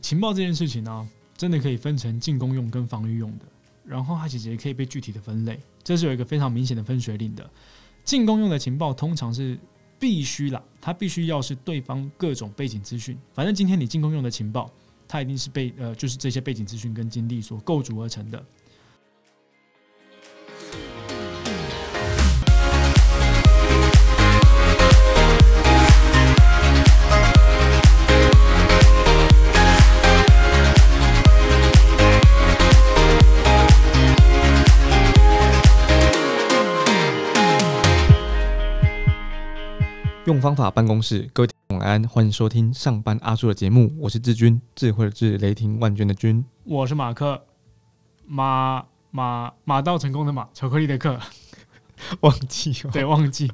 [0.00, 3.44] 情报这件事情呢，真的可以分成进攻用跟防御用的，
[3.84, 7.48] 然后它其实也可以被具体的分类，这是有一个非常明显的分水岭的。
[8.04, 9.58] 进攻用的情报通常是
[9.98, 14.70] 必须啦，它必须要是对方各种背景资讯，反正今天你进攻用的情报，
[15.06, 18.44] 它一定是被呃就是这些背景资讯跟经历所构筑而成的。
[40.30, 47.42] 用方法办公室，各位晚安，欢迎收听上班阿叔的节目，我是志军，智慧的智，雷霆万钧的军，我是马克，
[48.28, 51.18] 马马马到成功的马，巧克力的克，
[52.22, 53.50] 忘记对，忘记。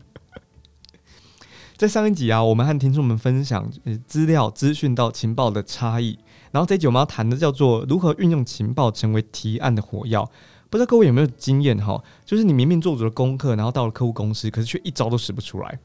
[1.79, 3.73] 在上一集啊，我们和听众们分享
[4.07, 6.19] 资料、资讯到情报的差异，
[6.51, 10.31] 然后这集我们要谈的叫做如何运用情报成为提案的火药。
[10.69, 12.05] 不知道各位有没有经验哈？
[12.27, 15.79] 就是你明明做足了功课，然后到了客户公司，可是却一招都使不出来。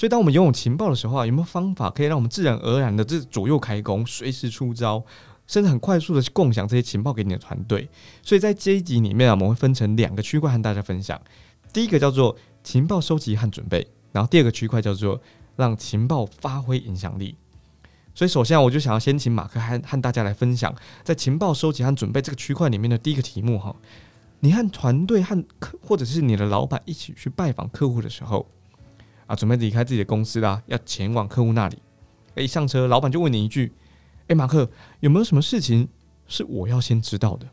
[0.00, 5.04] 所以，当我们拥有情报的时候啊，有没有方法可以让我们自然而然的这左右开弓，随时出招，
[5.46, 7.86] 甚至很快速的去共享这些情报给你的团队？
[8.22, 11.20] 所以在这一集里面啊，我们会分成两个区块和大家分享。
[11.70, 12.34] 第一个叫做
[12.64, 15.20] 情报收集和准备，然后第二个区块叫做
[15.56, 17.36] 让情报发挥影响力。
[18.14, 23.76] 所以，首先我就想要先请马克和和大家来分享，在情报收集和准备这个区块里面的第一个题目哈，
[24.38, 28.50] 你和团队和客或者是你的老板一起去拜访客户的时候。
[29.30, 31.78] 啊，准备离开自己的公司啦，要前往客户那里。
[32.34, 33.72] 一上车，老板就问你一句
[34.26, 35.88] ：“哎，马克，有没有什么事情
[36.26, 37.46] 是我要先知道的？”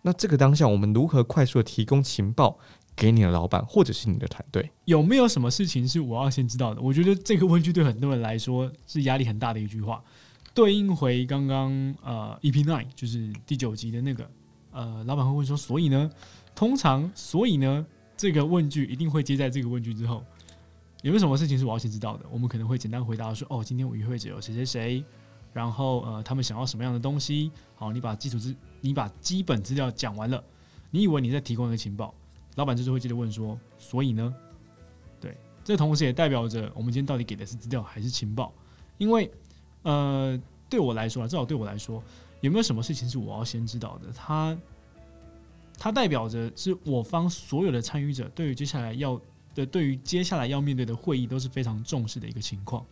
[0.00, 2.58] 那这个当下，我们如何快速的提供情报
[2.94, 4.70] 给你的老板或者是你的团队？
[4.86, 6.80] 有没有什么事情是我要先知道的？
[6.80, 10.02] 我觉得这个问句对很多人来说是压力很大的一句话。
[10.54, 14.26] 对应回刚刚呃 EP nine 就是第九集的那个
[14.72, 16.10] 呃，老板会问说：“所以呢？”
[16.56, 17.84] 通常，所以呢，
[18.16, 20.24] 这个问句一定会接在这个问句之后。
[21.06, 22.26] 有没有什么事情是我要先知道的？
[22.32, 25.04] 我们可能会简单回答说：“哦，今天我约会者有谁谁谁，
[25.52, 30.42] 然后呃，他们想要什么样的东西？”好，你把基础资，你把基本资料讲完了，
[30.90, 32.12] 你以为你在提供一个情报，
[32.56, 34.34] 老板就是会接着问说：“所以呢？”
[35.20, 38.52] 对，这同时也代表着我们今天到底给的是资料还是情报？
[38.98, 39.30] 因为
[39.84, 40.36] 呃，
[40.68, 42.02] 对我来说啊，至少对我来说，
[42.40, 44.10] 有没有什么事情是我要先知道的？
[44.12, 44.58] 它
[45.78, 49.20] 它代表着是我方所有的参与者对于接下来要。
[49.56, 52.86] 的对于接下来要面对的会议都是非常重视的一个情况，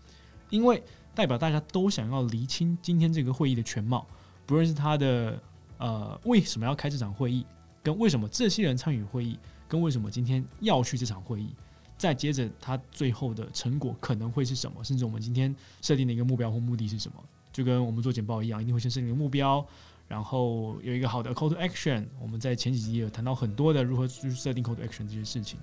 [0.51, 0.83] 因为
[1.15, 4.05] 代表大家都想要厘清今天这个会议的全貌，
[4.47, 5.41] 不论是他的
[5.79, 7.47] 呃为什么要开这场会议，
[7.83, 9.39] 跟为什么这些人参与会议，
[9.69, 11.55] 跟为什么今天要去这场会议，
[11.97, 17.23] 再接着他最后的成果可能会是什么，甚至我们今天设定的一个目标或目的是什么，
[17.53, 19.65] 就跟我们做简报一样，一定会先设定一个目标，
[20.09, 22.05] 然后有一个好的 call to action。
[22.21, 25.59] 我们在前几集也有谈到很多的如何去设定 call to action 这些事情。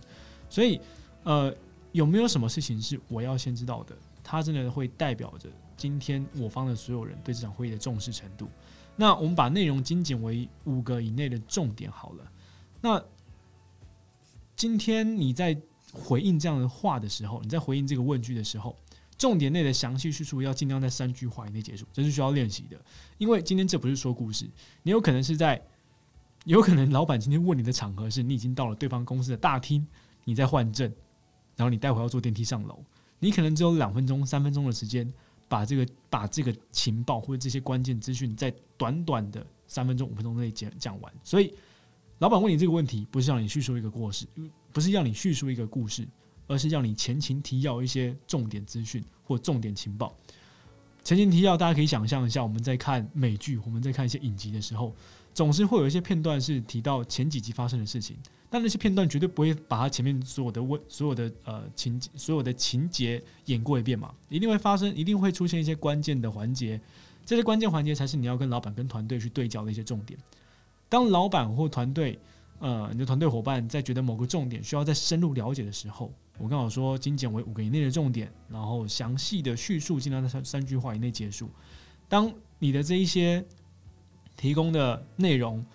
[0.52, 0.80] 所以，
[1.24, 1.52] 呃，
[1.94, 3.98] 有没有什么事情是我要先知道的？
[4.22, 8.48] 它真的会代表着今天我方的所有人对这场会议的重视程度。
[8.96, 12.32] 那我们把内容精简为五个以内的重点好了。
[12.82, 13.04] 那
[14.56, 15.60] 今天你在
[15.92, 18.78] 回应这样的话的时候，你在回应这个问句的时候，
[19.18, 22.80] 重点内的详细叙述要尽量在三句话以内结束，这是需要练习的。
[23.18, 24.48] 因为今天这不是说故事，
[24.84, 25.60] 你有可能是在，
[26.46, 29.88] 有可能老板今天问你的场合是你已经到了对方公司的大厅。
[30.24, 30.92] 你在换证，
[31.56, 32.84] 然后你待会要坐电梯上楼，
[33.20, 35.12] 你可能只有两分钟、三分钟的时间，
[35.48, 41.14] 把这个把这个情报或者这些关键资讯在短短的三分钟、五分钟内讲讲完。
[41.24, 41.54] 所以，
[42.20, 44.26] 老板问你这个问题，不是让你叙述一个故事，
[44.72, 46.08] 不是让你叙述一个故事，
[46.48, 50.16] 而是让你前情提要一些重点资讯或重点情报。
[51.04, 54.96] 前情提要，大家可以想象一下，我们在看美剧，我们在看一些影集的时候，
[55.34, 58.16] 总是会有一些片段是提到前几集发生的事情。
[58.54, 66.78] 但那些片段绝对不会把他前面所有的问、所有的呃情、所有的情节演过一遍嘛，一定会发生，一定会出现一些关键的环节，
[67.26, 70.20] 这些关键环节才是你要跟老板、跟团队去对焦的一些重点。
[70.90, 72.20] 当老板或团队，
[72.60, 81.50] 呃，你的团队伙伴在觉得某个重点需要再深入了解的时候，我刚好说精简为五个以内的重点，然后详细的叙述尽量在三三句话以内结束。
[82.10, 82.30] 当
[82.60, 83.46] 你的这一些
[84.36, 85.66] 提供的内容。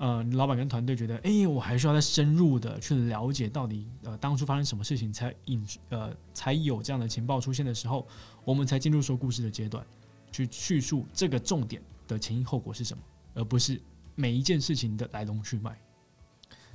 [0.00, 8.08] 呃，老板跟团队觉得，哎，我还需要再深入的去了解到底，呃，当初发生什么事情才引，呃，才有这样的情报出现的时候，
[8.42, 9.84] 我们才进入说故事的阶段，
[10.32, 13.02] 去叙述这个重点的前因后果是什么，
[13.34, 13.78] 而不是
[14.14, 15.78] 每一件事情的来龙去脉。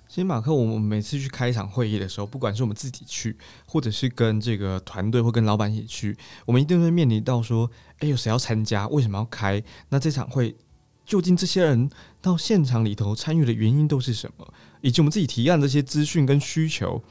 [0.08, 3.36] 其实马克，我们每次去开一场会议的时候，不管是我们自己去，
[3.66, 7.68] 或者是跟这个团队或跟老板一起去，我们一定会面临到说，
[7.98, 8.88] 哎，有谁要参加？
[8.90, 9.64] 为什么要开？
[9.90, 10.56] 那这场会
[11.06, 11.90] 究竟这些人
[12.22, 14.54] 到现场里头参与的原因都是什么？
[14.82, 17.02] 以及我们自己提案这些资讯跟需求，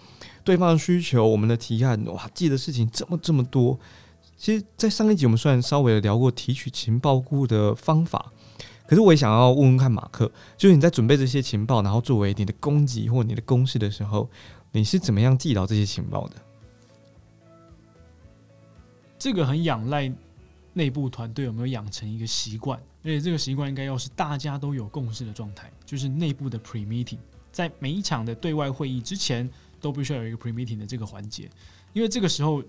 [0.43, 3.79] 对方的需求，我们的提案，哇，记的事情这么这么多。
[4.37, 8.33] 其实，在上一集我们虽然稍微的聊过提取情报库的方法。
[8.87, 14.29] 可是我也想要问问看马克，就是你在准备这些情报，然后作为你的攻击或你的公式的时候，
[14.73, 16.37] 你是怎么样记到这些情报的？
[19.19, 20.13] 这个很仰赖
[20.75, 27.19] 内部团队有没有养成一个习惯，而且这个习惯应该要是大家都有共识的状态，就是内部的 pre meeting，
[27.53, 29.49] 在每一场的对外会议之前
[29.81, 31.49] 都必须要有一个 pre meeting 的这个环节，
[31.93, 32.63] 因为这个时候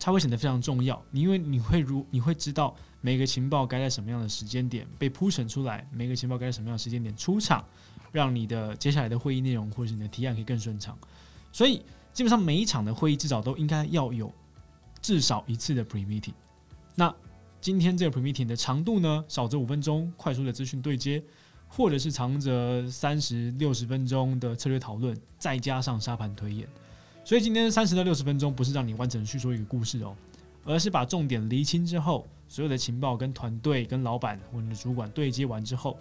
[0.00, 2.74] 它会显得非常重要，因为你会如你会知道。
[3.04, 5.84] 每个情报该在什么样的时间点被铺陈出来？
[5.90, 7.64] 每个情报该在什么样的时间点出场，
[8.12, 10.96] 让你的接下来的会议内容或者是你的提案可以更顺畅。
[11.50, 14.32] 所以基本上每一场的会议至少都应该要有
[15.00, 16.32] 至少一次的 pre meeting。
[16.94, 17.12] 那
[17.62, 21.22] 今天这个 pre meeting 的长度呢，少则五分钟快速的资讯对接，
[21.68, 26.66] 或者是长则三十六十分钟的策略讨论，再加上沙盘推演。
[27.24, 30.12] 所以今天三十到六十分钟不是让你完整叙说一个故事哦，
[30.64, 32.26] 而是把重点厘清之后。
[32.48, 35.96] 所有的情报跟团队、跟老板或者主管对接完之后，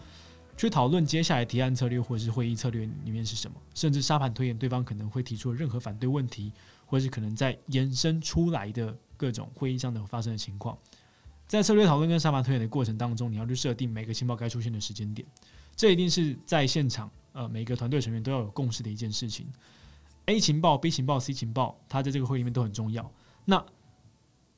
[0.58, 6.52] 去讨论接下来提案策略或者是会议策略里面是什么，甚至沙盘推演对方可能会提出任何反对问题，
[6.88, 10.75] 或者是可能在延伸出来的各种会议上的发生的情况。
[11.51, 15.27] 在策略讨论跟沙盘推演的过程当中，你要去设定每个情报该出现的时间点，
[15.75, 19.45] 这一定是在现场呃每个团队成员都要有共识的一件事情。
[20.27, 23.12] A 情报、B 情报、C 情报，它在这个会里面都很重要。
[23.44, 23.62] 那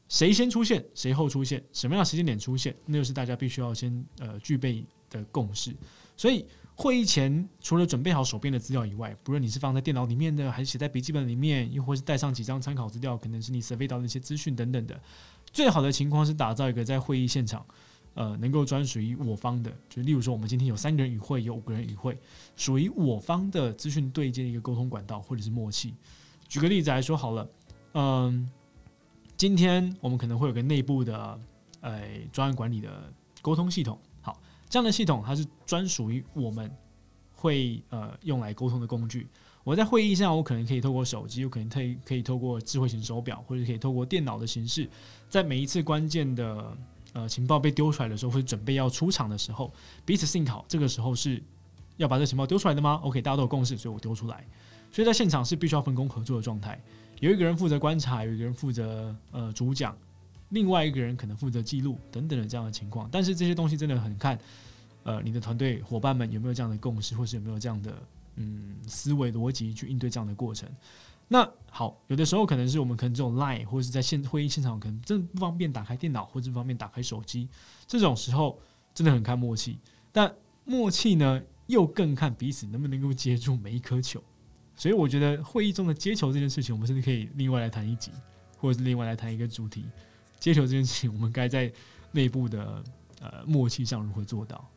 [0.07, 5.75] 谁先出现，谁后出现，什么样的时间点出现，那就是大家必须要先呃具备的共识。
[6.15, 6.45] 所以
[6.75, 15.01] 会议前，除了准备好手边的资料以外，不论你是放在电脑里面的，还是写在笔记本里面，又或是带上几张参考资料，可能是你 survey 到的一些资讯等等的。
[15.53, 17.65] 最好的情况是打造一个在会议现场，
[18.15, 22.17] 呃，能够专属于我方的，就例如说，我们今天有三个人与会，有五个人与会，
[22.57, 25.93] 属于我方的资讯对接的一个沟通管道或者是默契。
[26.49, 27.47] 举个例子来说好了，
[27.93, 28.49] 嗯。
[29.35, 31.37] 今天我们可能会有个内部的，
[31.81, 32.01] 呃，
[32.31, 33.11] 专案管理的
[33.41, 33.99] 沟通系统。
[34.21, 34.39] 好，
[34.69, 36.71] 这样的系统它是专属于我们
[37.33, 39.27] 会呃用来沟通的工具。
[39.63, 44.89] 我在会议上，我可能可以透过手机，我可能可以可以透过智慧型手表，或者可以透过电脑的形式，
[45.29, 46.77] 在每一次关键的
[47.13, 49.71] 呃情报被丢出来的时候，或者准备要出场的时候，
[50.05, 51.41] 彼此信考，这个时候是
[51.97, 54.45] 要把这情报丢出来的吗？OK，大家都有共识，所以我丢出来。
[54.91, 56.79] 所以在现场是必须要分工合作的状态。
[57.19, 59.97] 有一个人负责观察，有一个人负责呃主讲，
[60.49, 63.07] 另外一个人可能负责记录等等的这样的情况。
[63.09, 64.37] 但是这些东西真的很看
[65.03, 67.91] 呃你的团队伙伴们有没有这样的共识，或是有没有这样的
[68.35, 70.69] 嗯思维逻辑去应对这样的过程。
[71.27, 77.47] 那好，有的时候可能是我们可能这种 line 或者是在现会议现场可能真的不方便打开电脑，或者不方便打开手机，
[77.87, 78.59] 这种时候
[78.93, 79.79] 真的很看默契。
[80.11, 80.31] 但
[80.65, 84.21] 默契呢，又更看彼此能不能够接住每一颗球。
[84.75, 88.11] 所以我觉得会议中的接球这件事情，我们甚至可以另外来谈一集，
[88.57, 89.85] 或者是另外来谈一个主题。
[90.39, 91.71] 接球这件事情，我们该在
[92.11, 92.83] 内部的
[93.21, 94.69] 呃默契上如何做到？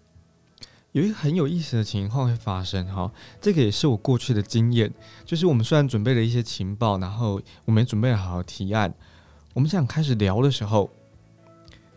[0.93, 4.93] 有一个很有意思的情况会发生哈，这个也是我过去的经验，
[5.25, 8.95] 就是我们虽然准备了一些情报，然后我们也准备好了提案，
[9.53, 10.91] 我们想开始聊的时候，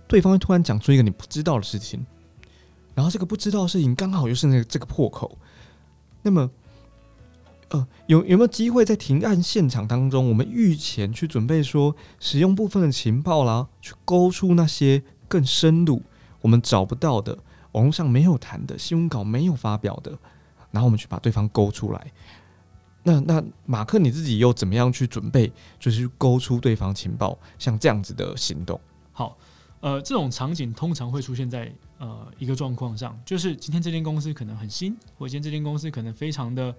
[0.07, 2.05] 对方会突然讲出一个你不知道的事情，
[2.93, 5.37] 然后这个不知道的事情刚好又是那个这个破口，
[6.21, 6.49] 那么。
[7.71, 16.01] 呃，有有没有机会在提案现场当中，我们预前去准备说，使用部分的情报啦，去勾出那些更深入
[16.41, 17.37] 我们找不到的、
[17.71, 20.11] 网络上没有谈的、新闻稿没有发表的，
[20.71, 22.11] 然后我们去把对方勾出来。
[23.03, 28.79] 那那马克你自己又怎么样去准备，就是勾出对方情报，像这样子的行动？
[29.11, 29.37] 好，
[29.79, 36.75] 呃，这种场景通常会出现在呃一个状况上，就是今天这间公司可能很新，或今天这间公司可能非常的。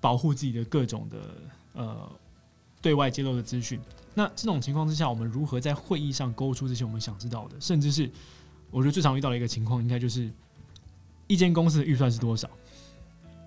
[0.00, 1.16] 保护自己的各种的
[1.72, 2.08] 呃
[2.80, 3.80] 对外揭露的资讯，
[4.14, 7.56] 那这种情况之下，我们如何在会议上勾出这些我们想知道的？
[7.60, 8.08] 甚至是
[8.70, 10.30] 我觉得最常遇到的一个情况，应该就是
[11.26, 12.48] 一间公司的预算是多少？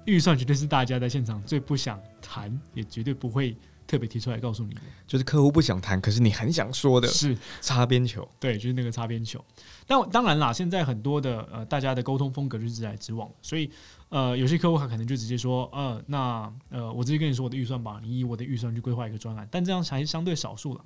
[0.05, 3.55] 预算绝对是大家在现场最不想谈，也绝对不会。
[3.87, 4.73] 特别提出来告诉你，
[5.05, 9.43] 就是客户不想谈，可是你很想说的，是擦边球，对，就是那个擦边球。
[9.85, 13.69] 但当然啦，现在很多的呃，大家的沟通风格就是直来直往，所以
[14.07, 19.45] 呃，有些客户他可能就直接说，呃，那呃，我直接跟你说我的预算吧，你以我的预算去规划一个专案。
[19.51, 20.85] 但这样还是相对少数了。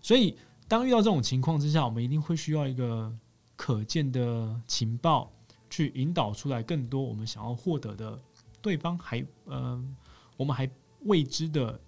[0.00, 0.34] 所以
[0.66, 3.12] 当遇到这种情况之下，我们一定会需要一个
[3.56, 5.32] 可见的情报
[5.68, 8.20] 去引导出来更多我们想要获得的
[8.62, 9.96] 对方还嗯。
[10.38, 10.68] 我们还
[11.04, 11.80] 未知的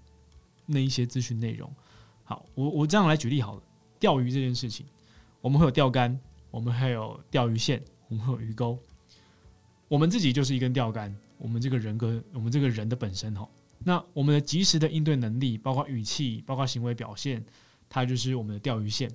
[0.64, 1.70] 那一些资讯内容。
[2.24, 3.62] 好，我我这样来举例好了，
[4.00, 4.86] 钓鱼这件事情，
[5.42, 6.18] 我们会有钓竿，
[6.50, 8.78] 我们还有钓鱼线，我们会有鱼钩，
[9.86, 13.46] 我们自己就是一根钓竿，我们这个人格，我们这个人的本身哈，
[13.80, 17.44] 那我们的及时的应对能力，包括语气，包括行为表现，
[17.86, 19.10] 它就是我们的钓鱼线。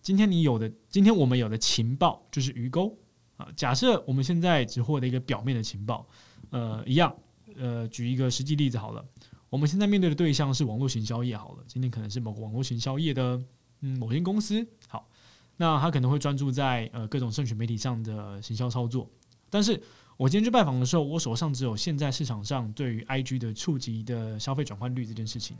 [0.00, 2.96] 今天你有的，今天我们有的情报就是鱼钩
[3.36, 3.48] 啊。
[3.54, 6.06] 假设我们现在只获得一个表面的情报，
[6.50, 7.14] 呃，一样，
[7.56, 9.04] 呃，举一个实际例子好了。
[9.50, 13.42] 我们现在面对的对象是网络行销业，好了，今天可能是某个网络行销业的
[13.80, 15.08] 嗯某间公司，好，
[15.56, 19.10] 那他可能会专注在呃各种社群媒体上的行销操作。
[19.50, 19.82] 但是
[20.18, 25.56] 我今天去拜访的时候，我手上只有现在市场上对于 IG 的触及的消费转换率这件事情，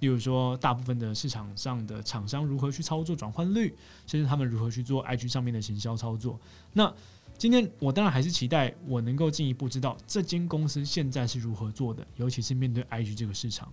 [0.00, 3.74] 例如说大部分的市场上的厂商如何去操作转换率，
[4.06, 6.40] 甚至他们如何去做 IG 上面的行销操作，
[6.72, 6.92] 那。
[7.36, 13.72] 今天我当然还是期待我能够进一步知道这间公司现在是如何做的，尤其是面对 IG 这个市场，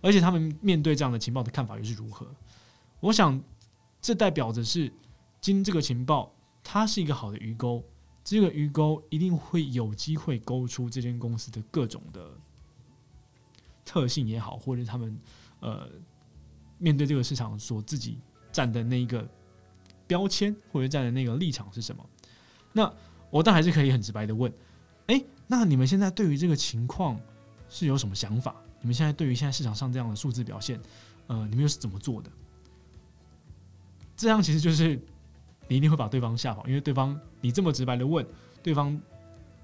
[0.00, 2.26] 而且他们面对这样的情报的看法又是如何？
[3.00, 3.38] 我想
[4.00, 4.90] 这代表着是
[5.38, 6.32] 今这个情报
[6.64, 7.84] 它是一个好的鱼钩，
[8.28, 12.30] 这个鱼钩一定会有机会勾出这间公司的各种的
[13.86, 15.18] 特性也好，或者他们
[15.60, 15.88] 呃
[16.76, 18.18] 面对这个市场所自己
[18.52, 19.26] 站的那一个
[20.06, 22.06] 标签或者站的那个立场是什么？
[22.70, 22.94] 那
[23.30, 24.52] 我倒还是可以很直白的问，
[25.06, 27.18] 哎，那你们现在对于这个情况
[27.70, 28.54] 是有什么想法？
[28.82, 30.78] 你们现在对于现在市场上这样的数字表现，
[31.28, 32.30] 呃，你们又是怎么做的？
[34.14, 35.00] 这样其实就是
[35.68, 38.26] 你一定会把对方吓跑，因为对方你这么直白的问，
[38.62, 38.98] 对方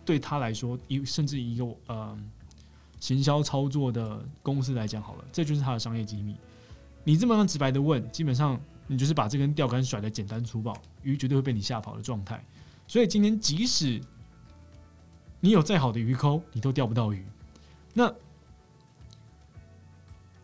[0.05, 2.17] 对他来说，一甚至一个呃
[3.01, 6.37] 行销操作的公司来讲，好了，这就是他的商业机密。
[7.03, 12.43] 你这么样直白的问，基本上你就是把这根钓竿甩的简单粗暴，鱼绝对会被你吓跑的状态。
[12.87, 14.01] 所以今天，即使
[15.41, 17.25] 你有再好的鱼钩，你都钓不到鱼。
[17.93, 18.13] 那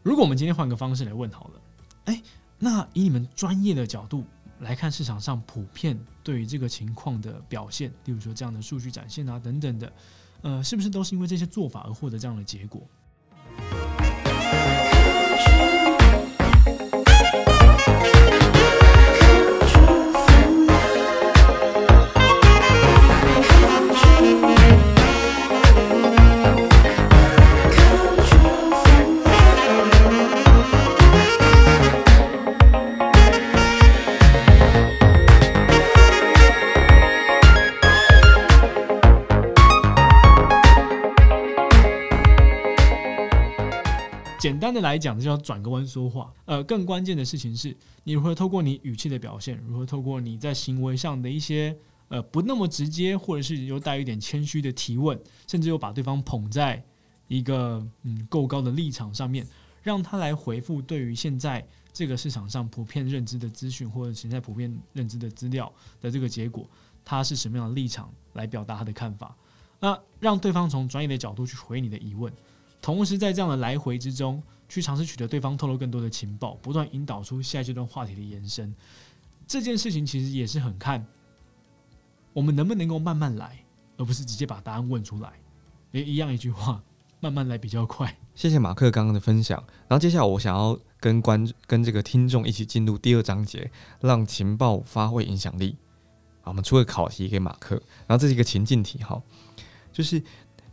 [0.03, 1.61] 如果我们今天换个方式来问好了，
[2.07, 2.23] 哎，
[2.59, 4.25] 那以你们专业的角度
[4.61, 9.93] 来看，市场上普遍对于这个情况的表现，例如说这样的数据展现啊等等的，
[10.43, 12.87] 呃，是不是都是因为这些做法而获得这样的结果？
[44.71, 46.33] 单的来讲，就要转个弯说话。
[46.45, 56.81] 呃，更关键的事情是，你如何透过你语气的表现，如何透过你在行为上的一些呃不那么直接，或者是有带一点谦虚的提问，甚至又把对方捧在
[57.27, 59.45] 一个嗯够高的立场上面，
[59.83, 66.65] 让他来回复对于现在这个市场上普遍认知的资讯，或者现在普遍认知的资料的这个结果，
[67.05, 69.37] 他是什么样的立场来表达他的看法？
[69.81, 72.33] 那让对方从专业的角度去回你的疑问。
[72.83, 78.75] 同时，在这样的来回之中，去尝试取得对方透露更多的情报，不断引导出下一阶段话题的延伸。
[79.47, 81.05] 这件事情其实也是很看
[82.33, 83.59] 我们能不能够慢慢来，
[83.99, 85.33] 而不是直接把答案问出来。
[85.91, 86.81] 也一样一句话，
[87.19, 88.17] 慢慢来比较快。
[88.37, 89.59] 谢谢马克刚刚的分享。
[89.89, 93.69] 然后接下来我想要跟观跟这个听众一起进入第二章节，
[94.01, 95.77] 让情报发挥影响力。
[96.43, 97.75] 好，我们出个考题给马克，
[98.07, 99.21] 然后这是一个情境题，哈，
[99.93, 100.23] 就是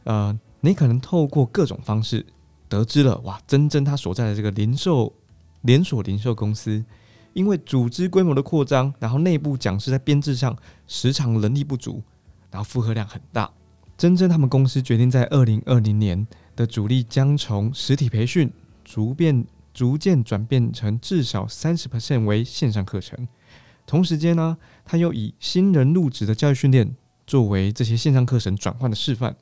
[0.03, 0.39] 呃。
[0.59, 2.25] 你可能透过各种方式
[2.69, 5.13] 得知了，哇，真真他所在的这个零售
[5.61, 6.83] 连锁零售公司，
[7.33, 10.55] 因为组织规模的扩张，然后内部讲师在编制上
[10.87, 12.01] 时常人力不足，
[12.51, 13.49] 然后负荷量很大。
[13.97, 18.51] 真真他们公司决定在二零二零年的主力将从实体培训
[18.85, 23.27] 逐变逐渐转变成至少三十 percent 为线上课程。
[23.85, 26.95] 同时间呢，他又以新人入职的教育训练
[27.25, 29.35] 作为这些线上课程转换的示范。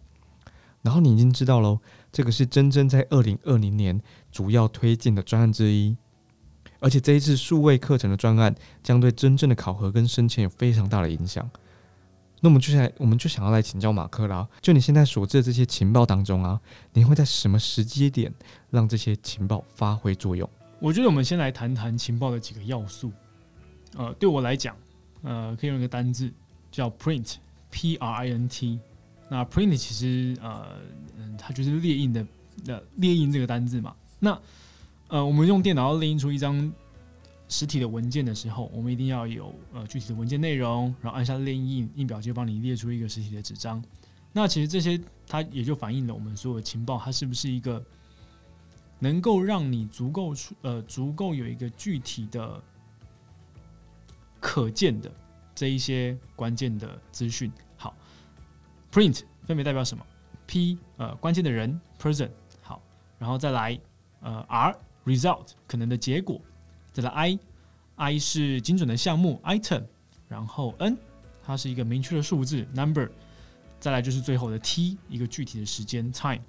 [0.84, 1.80] 然后你已经知道喽，
[2.16, 5.94] 这个是真真在二零二零年主要推进的专案之一，
[6.80, 11.52] 而且这一次数位课程的专案将对真正的考核跟升迁有非常大的影响。
[12.40, 16.58] 那我们就来，我们就想要来请教马克啦，就你现在所知的这些情报当中啊，
[16.94, 18.34] 你会在什么时机点
[18.70, 20.50] 让这些情报发挥作用？
[20.80, 23.12] 我觉得我们先来谈谈情报的几个要素。
[23.98, 24.74] 呃，对我来讲，
[25.22, 26.32] 呃，可以用一个单字
[26.72, 28.80] 叫 print，p r i n t。
[29.28, 30.78] 那 print 其实呃
[31.18, 32.26] 嗯，它就是列印的
[32.68, 33.96] 呃列印这个单字嘛。
[34.20, 34.40] 那
[35.08, 36.72] 呃，我们用电脑要列印出一张
[37.48, 43.84] 实体的文件的时候，我们一定要有呃具体的文件内容，然后按下列印，印表机帮你列出一个实体的纸张。
[44.34, 47.84] 那其实这些它也就反映了我们所有情报，它是不是一个
[49.00, 52.62] 能够让你足够出呃足够有一个具体的
[54.40, 55.12] 可见的
[55.54, 57.52] 这一些关键的资讯。
[58.96, 60.06] ，print 分别代表什么
[60.48, 62.30] ？P 呃关键的人 person
[62.62, 62.82] 好，
[63.20, 63.78] 然后再来
[64.22, 66.40] 呃 R result 可能的结果，
[66.94, 67.40] 再来 I
[67.96, 69.84] I 是精准的项目 item，
[70.30, 70.98] 然后 N
[71.44, 73.10] 它是一个明确的数字 number。
[73.78, 76.40] 再来就是最后的 T，一个具体的时间 time。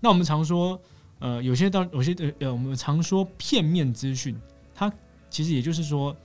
[0.00, 0.80] 那我们常说，
[1.20, 4.34] 呃，有些当有些呃呃，我们常说片面资讯，
[4.74, 4.92] 它
[5.30, 6.16] 其实也就是说，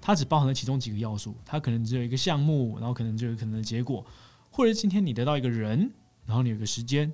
[0.00, 4.02] 它只包含了其中几个要素，它可能只有一个项目，然后可能就有可能的结果，
[4.50, 5.90] 或者今天你得到一个人，
[6.26, 7.12] 然后你有个时间，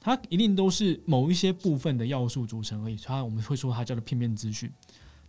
[0.00, 2.96] 它一定都是某一些部分的要素组成而已。
[2.96, 4.70] 它我们会说它叫做片面资讯。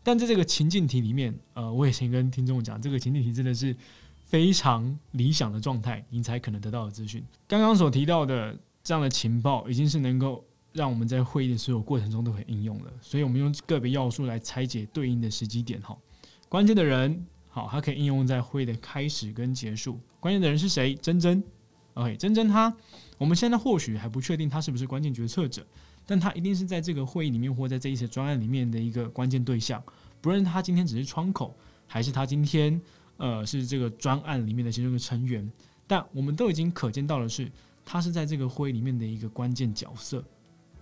[0.03, 3.75] 但在这个情境题里面，呃，我也先跟听众讲，这个情境题真的是。
[4.27, 7.23] 非常理想的状态，你才可能得到的资讯。
[7.47, 10.43] 刚刚所提到的这样的情报，已经是能够
[10.73, 12.91] 让我们在会议的所有过程中都可以应用了。
[12.99, 15.79] 所以，我们用个别要素来拆解对应的时机点。
[15.81, 15.95] 哈，
[16.49, 17.23] 关键的人，
[17.55, 19.97] 好，它可以应用在会的开始跟结束。
[20.19, 20.93] 关键的人是谁？
[20.95, 21.41] 珍珍。
[21.93, 22.75] OK，珍珍她，
[23.17, 25.65] 我们现在或许还不确定她是不是关键决策者，
[26.05, 29.81] 但她一定是在这个会议里面或在这一些专案里面的一个关键对象。
[30.19, 31.55] 不论他今天只是窗口，
[31.87, 32.81] 还是他今天。
[33.17, 35.49] 呃，是这个专案里面的其中一个成员，
[35.87, 37.49] 但我们都已经可见到的是，
[37.85, 40.21] 他是在这个会议里面的一个关键角色。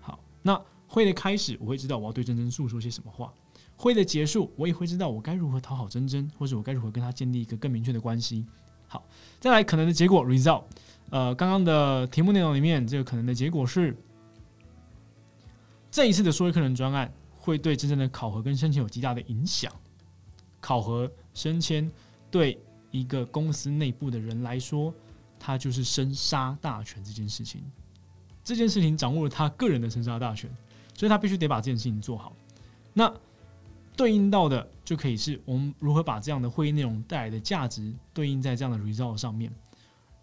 [0.01, 3.31] 好，那会的开始，我会知道我要对珍珍诉说些什么话；
[3.75, 8.45] 会的结束，我也会知道我该如何讨好珍珍，或者我该如何跟他建立一个更明确的关系。
[8.87, 9.05] 好，
[9.39, 10.63] 再来可能的结果 result，
[11.09, 13.97] 呃，刚刚的题目内容里面，这个可能的结果是，
[15.91, 19.71] 这一次的说客人专案会对真正的考核跟升迁有极大的影响，
[20.59, 21.91] 考核升迁。
[22.31, 24.91] 对一个公司内部的人来说，
[25.39, 27.63] 他就是生杀大权这件事情。
[28.43, 30.49] 这件事情掌握了他个人的生杀大权，
[30.95, 32.35] 所以他必须得把这件事情做好。
[32.91, 33.13] 那
[33.95, 39.53] 对应到的就可以是我们如何把这样的会议内容带来的价值对应在这样的 result 上面。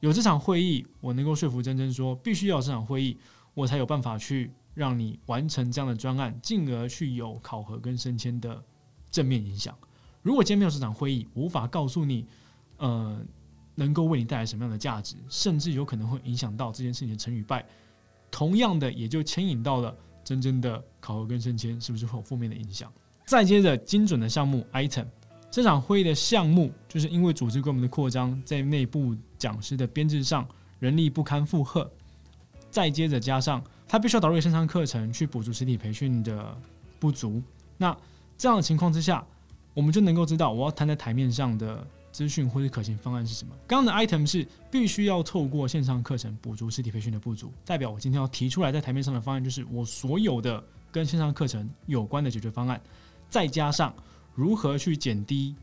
[0.00, 3.16] 有这场会议，我能够说服真真说，必须要这场会议，
[3.54, 8.62] 我才有办法去让你完成这样的专案，进而去有考核跟升迁的
[9.10, 9.76] 正面影响。
[10.22, 12.26] 如果今天没有这场会议，无法告诉你，
[12.78, 13.20] 呃，
[13.74, 17.64] 能够为你带来什么样的价值，甚至有可能会影响到这件事情的成与败。
[18.30, 22.90] 同样的，也就牵引到了真正的考核跟升迁是不是会有负面的影响。
[23.30, 25.04] 再接着，精准的项目 item，
[25.52, 30.44] 这场会议的项目就是因为组织规模的扩张，在内部讲师的编制上
[30.80, 31.88] 人力不堪负荷。
[32.72, 36.52] 再接着加上他必须要导入线上课程去补足实体培训的
[36.98, 37.40] 不足。
[37.76, 37.96] 那
[38.36, 39.24] 这样的情况之下。
[39.72, 43.54] 我们就能够知道我要摊在台面上的资讯或者可行方案是什么。
[43.68, 52.80] 刚刚的 item 是必须要透过线上课程补足实体培训的不足，代表我今天要提出来在台面上的方案就是我所有的跟线上课程有关的解决方案，
[53.30, 53.94] 再加上
[54.34, 55.54] 如何去减低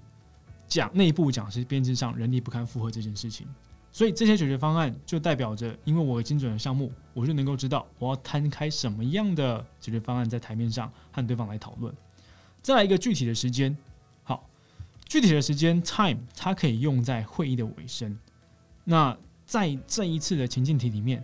[0.67, 3.45] 讲内部讲师编制上人力不堪负荷这件事情。
[3.91, 11.93] 所以这些解决方案就代表着，因为我精准的项目，我就能够知道我要摊开什么样的解决方案在台面上和对方来讨论。
[12.62, 13.75] 再来一个具体的时间。
[14.23, 14.47] 好
[15.06, 18.17] 具体的时间 time 它可以用在会议的尾声。
[18.84, 21.23] 那在这一次的情境题里面，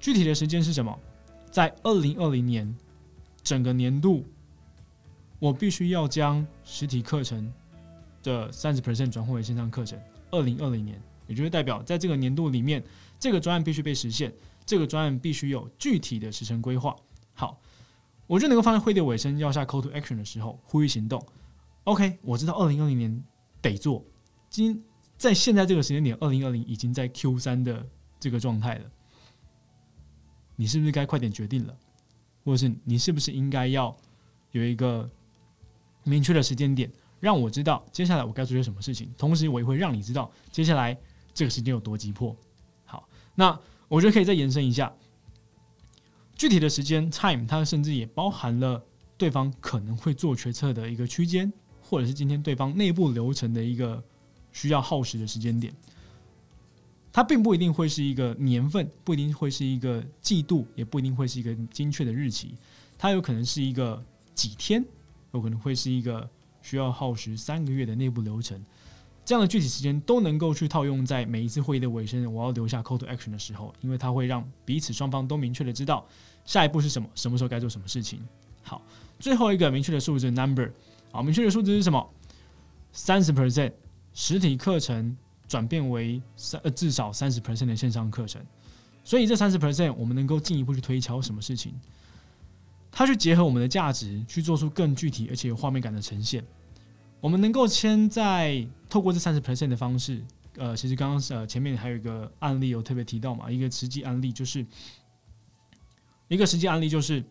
[0.00, 0.98] 具体的时间是什么？
[1.50, 2.74] 在二零二零年
[3.42, 4.24] 整个年度，
[5.42, 7.52] 我必须要将实体课程
[8.22, 10.00] 的三十 percent 转换为线上课程。
[10.30, 12.80] 二零二零年，也就是代表在这个年度里面，
[13.18, 14.32] 这个专案必须被实现，
[14.64, 16.94] 这个专案必须有具体的时程规划。
[17.34, 17.60] 好，
[18.28, 21.20] 我就能够放在会的尾声要下 call to action 的时候呼吁行动。
[21.82, 23.24] OK，我知道二零二零年
[23.60, 24.04] 得做。
[24.48, 24.80] 今
[25.18, 27.84] 在现在这个时间点，二零二零已经在 Q 三的
[28.20, 28.88] 这个状态了。
[30.54, 31.76] 你是不是该快点决定了？
[32.44, 33.96] 或者是你是不是应该要
[34.52, 35.10] 有一个
[36.04, 39.10] 明确的时间点，让我知道接下来我该做些什么事情？
[39.16, 40.96] 同时，我也会让你知道接下来
[41.34, 42.36] 这个时间有多急迫。
[42.84, 44.92] 好，那我觉得可以再延伸一下，
[46.34, 48.84] 具体的时间 time，它甚至也包含了
[49.16, 51.52] 对方可能会做决策的一个区间。
[51.84, 54.02] 或者是今天对方内部流程的一个
[54.50, 55.70] 需要耗时的时间点，
[57.12, 62.54] 它并不一定会是一个年份，不一定会是一个季度，也不一定会是一个精确的日期，
[62.96, 64.02] 它有可能是一个
[64.34, 64.82] 几天，
[65.32, 66.28] 有可能会是一个
[66.62, 68.62] 需要耗时三个月的内部流程，
[69.24, 76.06] 这样的具体时间都能够去套用在每一次会议的尾声，我要留下 call to action 的时候，因为它会让彼此双方都明确的知道
[76.44, 78.20] 下一步是什么，什么时候该做什么事情。
[78.62, 78.80] 好，
[79.18, 80.70] 最后一个明确的数字 number。
[81.10, 82.08] 好，明确的数字是什么？
[82.92, 83.72] 三十 percent
[84.14, 85.16] 实体课程
[85.48, 88.40] 转变为三呃至少三十 percent 的线上课程。
[89.04, 91.74] 所以这三十 percent 我们能够进一步去推敲什么事情？
[92.92, 96.44] 它去结合我们的价值，去做出更具体而且有画面感的呈现。
[97.20, 100.22] 我们能够先在透过这三十 percent 的方式，
[100.56, 104.66] 呃，其实刚刚呃前面还有一个案例有特别提到嘛，一个实际案例就是
[106.28, 107.24] 一个实际案例就是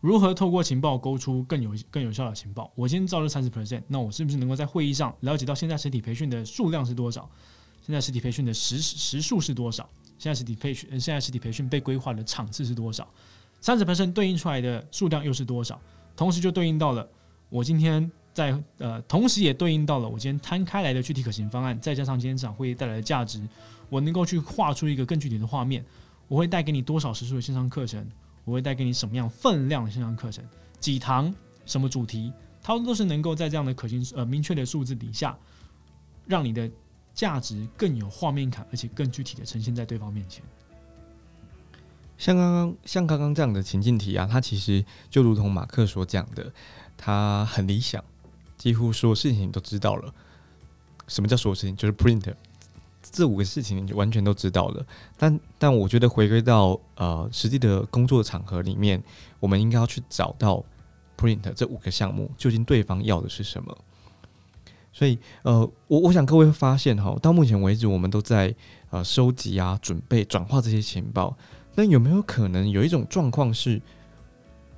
[0.00, 2.72] 如何透过情报勾出更有更有效的情报。
[2.74, 7.28] 我先照这三十 percent，那我是不是能够在会议上了解到现在实体培训的数量是多少？
[7.82, 9.88] 现在实体培训的时时数是多少？
[10.18, 13.06] 现在实体培训现在实体培训被规划的场次是多少？
[13.66, 15.76] 三十百分对应出来的数量又是多少？
[16.14, 17.04] 同时就对应到了
[17.48, 23.42] 我今天在呃，同时也对应到了我今天摊开来的具体可行方案，再加上今天这场会议带来的价值，
[23.88, 25.84] 我能够去画出一个更具体的画面。
[26.28, 28.06] 我会带给你多少时数的线上课程？
[28.44, 30.44] 我会带给你什么样分量的线上课程？
[30.78, 31.34] 几堂？
[31.64, 32.32] 什么主题？
[32.62, 35.36] 它们都是能够在这样的可行呃明确的数字底下，
[36.24, 36.70] 让你的
[37.12, 40.44] 价值更有画面感，而且更具体的呈现在对方面前。
[42.18, 46.52] 像刚刚像刚刚这样的情境题啊，它其实就如同马克所讲的，
[46.96, 48.02] 它很理想，
[48.56, 50.12] 几乎所有事情都知道了。
[51.08, 51.76] 什么叫所有事情？
[51.76, 52.34] 就是 print
[53.02, 54.84] 这五个事情你就完全都知道了。
[55.16, 59.00] 但但我觉得回归到呃实际的工作场合里面，
[59.38, 60.64] 我们应该要去找到
[61.16, 63.76] print 这五个项目究竟对方要的是什么。
[64.92, 68.52] 所以呃，我我想各位会发现哈，到目前为止我们都在
[68.90, 71.36] 呃收集啊、准备、转化这些情报。
[71.76, 73.80] 那有没有可能有一种状况是，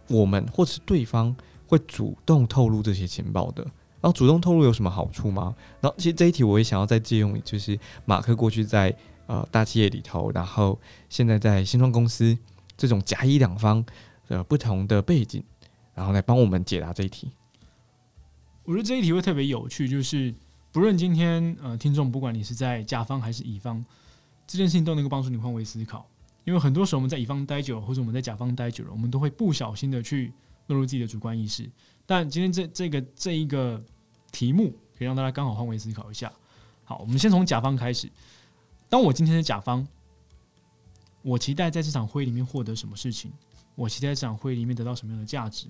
[0.08, 1.34] 我们或是对方
[1.66, 3.62] 会主动透露这些情报的？
[4.00, 5.54] 然后主动透露有什么好处吗？
[5.80, 8.94] 然后其实这一题我也想要再借用，就是马克过去在
[9.26, 12.37] 呃大企业里头，然后现在在新创公司
[12.76, 13.84] 这种甲乙两方
[14.28, 15.42] 的不同的背景，
[15.94, 17.30] 然后来帮我们解答这一题。
[18.64, 20.34] 我觉得这一题会特别有趣，就是
[20.72, 23.84] 不论今天呃听众不管你是在甲方还是乙方，
[24.46, 26.06] 这件事情都能够帮助你换位思考。
[26.48, 30.32] 因为很多时候我们在乙方待久了，或者我们在甲方待久了，我们都会不小心的去
[30.68, 31.70] 落入自己的主观意识。
[32.06, 33.78] 但今天这这个这一个
[34.32, 36.32] 题目，可以让大家刚好换位思考一下。
[36.84, 38.11] 好，我们先从甲方开始。
[38.88, 39.87] 当我今天的甲方，
[41.20, 43.30] 我期待在这场会议里面获得什么事情？
[43.74, 45.66] 我期待这场会议里面得到什么样的价值？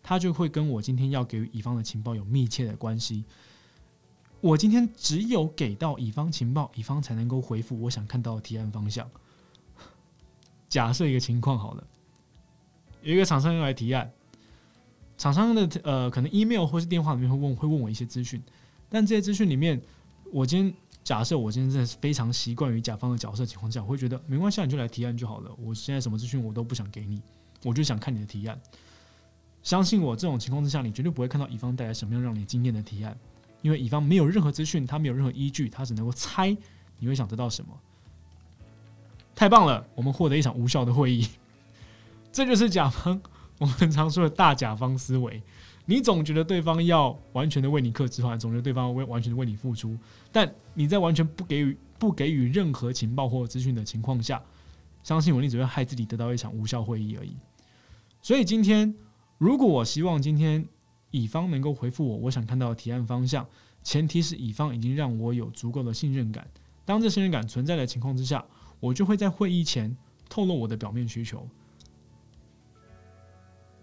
[0.00, 3.24] 它就会跟我今天要给乙方的情报有密切的关系。
[4.40, 9.10] 我今天只有给到乙方情报，乙方才能够回复我想看到的提案方向。
[10.70, 11.84] 假设一个情况好了，
[13.02, 14.10] 有一个厂商要来提案，
[15.18, 18.40] 厂商的呃可能 email 或是电话里面会问会问我一些资讯，
[18.88, 19.82] 但这些资讯里面，
[20.32, 25.50] 我今天假设我今天真的是非常习惯于甲方的角色情况下，我会觉得没关系，你就来提案就好了。
[25.58, 27.20] 我现在什么资讯我都不想给你，
[27.64, 28.58] 我就想看你的提案。
[29.64, 33.18] 相信我，这种情况之下，你绝对不会看到乙方带来什么样让你惊艳的提案，
[33.60, 36.56] 因为乙方没有任何资讯，他没有任何依据，他只能够猜
[37.00, 37.76] 你会想得到什么。
[39.40, 41.26] 太棒了，我们获得一场无效的会议。
[42.30, 43.18] 这就是甲方
[43.56, 45.42] 我们常说的大甲方思维。
[45.86, 49.96] 你总觉得对方要完全的为你克制化，总觉得对方为完全的为你付出，
[50.30, 54.42] 但你在完全不给予不给予任何情报或资讯的情况下，
[55.02, 57.34] 相信我，你只会害自己得到一场无效会议而已。
[58.20, 58.94] 所以今天，
[59.38, 60.62] 如果我希望今天
[61.12, 63.46] 乙方能够回复我，我想看到的提案方向，
[63.82, 66.46] 前提是乙方已经让我有足够的信任感。
[66.84, 68.44] 当这信任感存在的情况之下。
[68.80, 69.96] 我就会在会议前
[70.28, 71.46] 透露我的表面需求，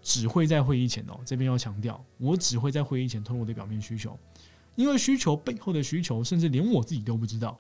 [0.02, 1.20] 只会在会议前哦。
[1.24, 4.18] 这边要强调，我只会在会议前透露我的表面需求，
[4.76, 7.58] 因为需求背后的需求，甚至连我自己都不知道。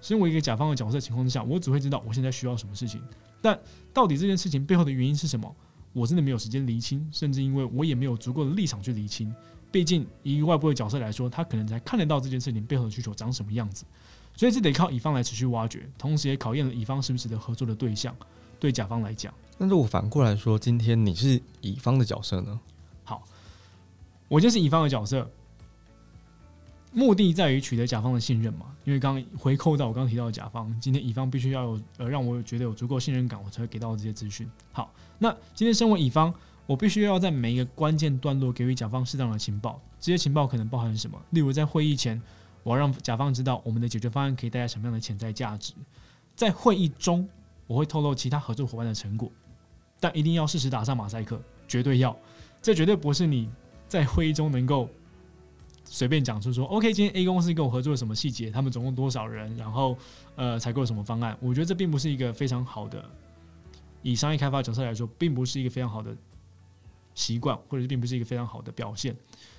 [0.00, 3.02] 身为一个甲方的角色情况之下，我只会知道我现在需要什么事情，
[3.42, 3.58] 但
[3.92, 5.54] 到底这件事情背后的原因是什么，
[5.92, 9.34] 我真的没有时间厘清，甚至因为我也没有足够的立场去厘清。
[9.72, 13.84] 毕竟，以外部的角色来说，他可能才看得到这件事情背后的需求长什么样子。
[14.40, 18.16] 所以这得靠乙方来持续挖掘，同时也考验了乙方是不是值得合作的对象。
[18.58, 22.58] 对甲方来讲，那如果反过来说，今天你是乙方的角色呢？
[23.04, 23.22] 好，
[24.28, 25.30] 我就是乙方的角色，
[26.94, 28.74] 目的在于取得甲方的信任嘛。
[28.86, 34.50] 因为刚刚回扣到我刚刚提到的甲方，今天乙方必须要有呃让我觉得有足够信任感，我才会给到这些资讯。
[34.72, 36.32] 好，那今天身为乙方，
[36.64, 39.78] 我必须要在每一个关键段落给予甲方适当的情报。
[40.00, 41.20] 这些情报可能包含什么？
[41.28, 42.18] 例如在会议前。
[42.62, 45.72] 我要让甲方知道我们的解决方案可以带来什么样的潜在价值。
[46.36, 47.28] 在会议中，
[47.66, 49.30] 我会透露其他合作伙伴的成果，
[49.98, 52.16] 但一定要适时打上马赛克，绝对要。
[52.62, 53.48] 这绝对不是你
[53.88, 54.88] 在会议中能够
[55.84, 59.96] 随便讲出说，OK，今天 A 公司跟我合作什么细节，他们总共多少人，然后
[60.36, 61.36] 呃采购什么方案。
[61.40, 63.04] 我觉得这并不是一个非常好的，
[64.02, 66.16] 以商业开发角色来说，并不是一个非常好的
[67.14, 69.16] 习惯，或者并不是一个非常好的表现，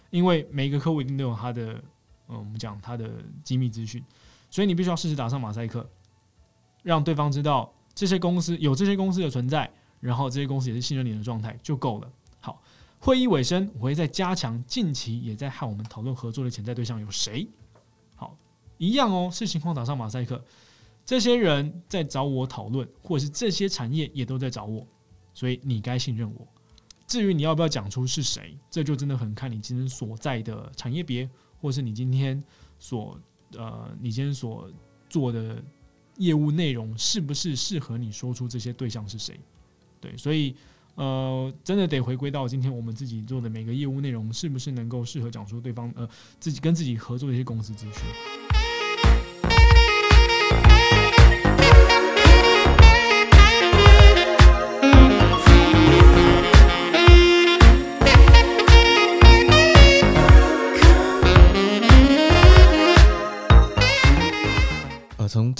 [0.09, 1.81] 因为每一个客户一定都有他的。
[2.31, 3.11] 嗯，我们讲他的
[3.43, 4.03] 机密资讯，
[4.49, 5.87] 所以你必须要适时打上马赛克。
[6.83, 12.11] 让对方知道这些公司有这些公司的存在，然后这些公司也是信任你的状态就够了。
[12.39, 12.59] 好，
[12.97, 17.47] 会议尾声，我会再加强近期也在和我们讨论合作的潜在对象有谁。
[18.15, 18.35] 好，
[18.79, 20.43] 一样哦，视情况打上马赛克。
[21.05, 24.87] 这些人在找我讨论，或者是这些产业也都在找我，
[25.35, 26.47] 所以你该信任我。
[27.05, 31.29] 至于你要不要讲出是谁，这就真的很看你今天所在的产业别，
[31.61, 32.43] 或是你今天
[32.79, 33.19] 所
[33.55, 34.69] 呃你今天所
[35.09, 35.63] 做的
[36.17, 39.39] 业务内容是不是适合你说出这些对象是谁。
[39.99, 40.55] 对，所以
[40.95, 48.50] 呃真的得回归到今天我们自己做的每个业务内容是不是能够适合讲述对方呃自己跟自己合作的一些公司资讯。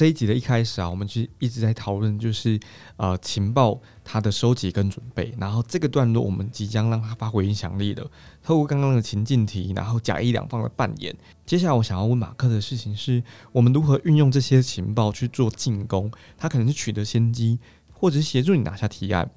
[0.02, 2.60] 这一集的一开始啊，我们就一直在讨论，就是
[2.98, 5.32] 呃情报它的收集跟准备。
[5.38, 8.10] 然后这个段落我们即将让它发挥影响力了，
[8.42, 11.16] 透过刚刚的情境题，然后假一两方的扮演。
[11.46, 16.12] 接下来我想要问马克的事情是，我们如何运用这些情报去做进攻？
[16.36, 17.60] 它可能是取得先机，
[17.94, 19.30] 或者是协助你拿下提案，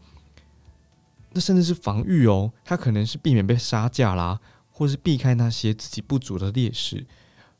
[1.35, 2.50] 那甚至是防御哦。
[2.64, 7.05] 它可能是避免被杀价啦，或是避开那些自己不足的劣势。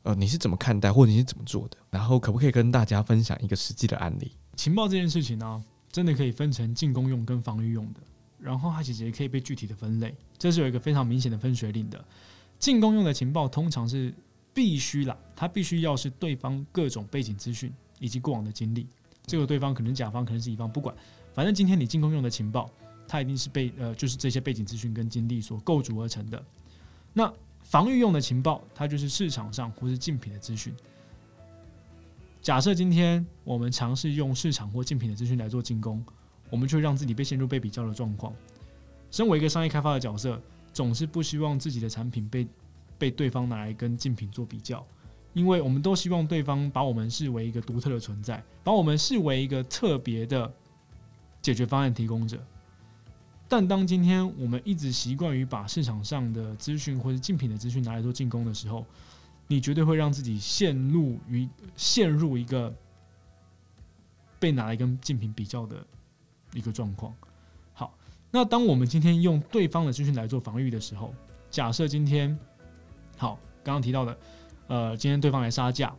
[0.05, 1.77] 呃，你是怎么看待，或者你是怎么做的？
[1.89, 4.31] 然后可不可以跟大家分享一个实际的案例？
[4.55, 7.99] 情报这件事情呢，真的可以分成进攻用跟防御用的，
[8.39, 12.05] 然后它其实也可以被具体的分类，这是有一个非常明显的分水岭的。
[12.59, 14.13] 进攻用的情报通常是
[14.53, 18.87] 必须啦，它必须要是对方各种背景资讯以及过往的经历，
[19.25, 20.95] 这个对方可能甲方，可能是乙方，不管，
[21.33, 22.69] 反正今天你进攻用的情报，
[23.07, 26.45] 它一定是被呃，就是这些背景资讯跟经历所构筑而成的。
[27.11, 27.33] 那
[27.75, 30.73] 防御用的情报，它就是市场上或是竞品的资讯。
[32.41, 36.01] 假设今天我们尝试用市场或竞品的资讯来做进攻，
[36.49, 38.33] 我们就会让自己被陷入被比较的状况。
[39.11, 42.47] 身为一个商业开发的角色，总是不希望自己的产品被
[42.97, 44.81] 被对方拿来跟竞品做比较，
[45.33, 50.49] 因为我们都希望对方把我们视为一个独特的存在，把我们视为一个特别的
[51.41, 52.41] 解决方案提供者。
[53.47, 58.85] 但当今天我们一直习惯于把市场上的资讯或者竞品的资讯拿来做进攻的时候，
[59.47, 62.73] 你绝对会让自己陷入于陷入一个
[64.39, 65.85] 被拿来跟竞品比较的
[66.53, 67.13] 一个状况。
[67.73, 67.95] 好，
[68.31, 71.13] 那当我们今天用对方的资讯来做防御的时候，
[71.51, 72.35] 假设今天
[73.15, 74.17] 好刚刚提到的，
[74.67, 75.95] 呃，今天对方来杀价，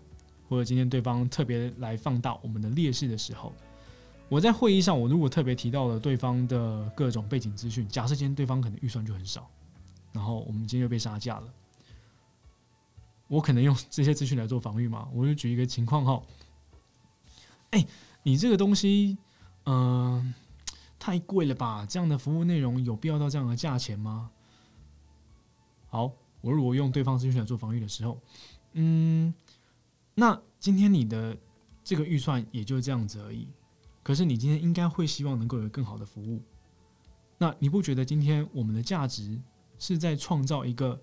[0.49, 3.55] 或者今天对方特别来放大我们的劣势的时候。
[4.29, 9.49] 我在会议上，我如果特别提到了对方的各种背景资讯，假设今天对方可能预算就很少，
[10.13, 11.55] 然后我们今天又被杀价了，
[13.29, 15.09] 我可能用这些资讯来做防御嘛？
[15.15, 16.23] 我就举一个情况哈，
[17.71, 17.87] 哎，
[18.25, 19.17] 你这个东西，
[19.65, 20.35] 嗯，
[20.99, 21.87] 太贵了吧？
[21.89, 24.29] 这样的服务内容有必要到这样的价钱吗？
[25.89, 26.11] 好，
[26.41, 28.21] 我如果用对方资讯来做防御的时候，
[28.73, 29.33] 嗯，
[30.15, 31.37] 那今天你的
[31.85, 33.47] 这个预算也就这样子而已。
[34.07, 36.41] 可是你今天应该会希望能够有更好的服务，
[37.39, 39.37] 那你不觉得今天我们的价值
[39.81, 40.97] 是在创造一个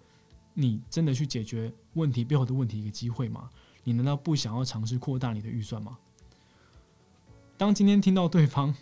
[0.54, 3.50] 你真的去解决问题背后的问题一个机会吗？
[3.84, 5.98] 你难道不想要尝试扩大你的预算吗？
[7.58, 8.74] 当今天听到对方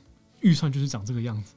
[0.41, 1.55] 预算就是长这个样子，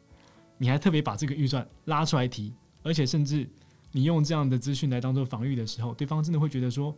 [0.57, 2.51] 你还特别把这个预算拉出来提，
[2.83, 3.47] 而且甚至
[3.93, 6.97] 你用这样的资讯来当做防御的时候，对方真的会觉得说：“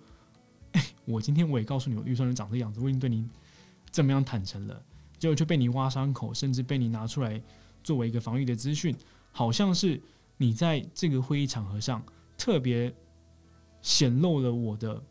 [0.74, 3.28] 哎，我今天我也告诉你我预算是长这样子，我已经对你
[3.90, 4.80] 这么样坦诚了。”
[5.26, 7.42] 结果就被你挖伤口，甚至被你拿出来
[7.82, 8.94] 作为一个防御的资讯，
[9.32, 10.00] 好像是
[10.36, 12.00] 你在这个会议场合上
[12.38, 12.94] 特别
[13.82, 15.02] 显露了我的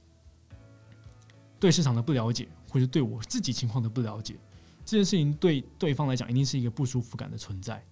[1.60, 4.38] 对市场的不了解，或者对我自己情况的不了解。
[4.86, 7.84] 这件事情对对方来讲一定是一个不舒服感的存在。